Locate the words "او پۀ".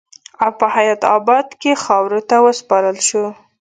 0.43-0.67